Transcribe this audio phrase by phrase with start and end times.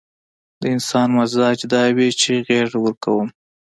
[0.61, 3.27] د انسان مزاج دا وي چې غېږه ورکوم.